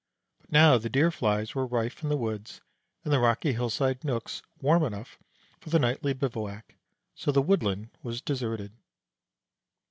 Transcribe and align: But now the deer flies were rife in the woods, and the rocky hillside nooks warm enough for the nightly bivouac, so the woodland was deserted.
But 0.39 0.51
now 0.51 0.79
the 0.79 0.89
deer 0.89 1.11
flies 1.11 1.53
were 1.53 1.67
rife 1.67 2.01
in 2.01 2.09
the 2.09 2.17
woods, 2.17 2.59
and 3.03 3.13
the 3.13 3.19
rocky 3.19 3.53
hillside 3.53 4.03
nooks 4.03 4.41
warm 4.59 4.81
enough 4.81 5.19
for 5.59 5.69
the 5.69 5.77
nightly 5.77 6.13
bivouac, 6.13 6.75
so 7.13 7.31
the 7.31 7.39
woodland 7.39 7.91
was 8.01 8.19
deserted. 8.19 8.71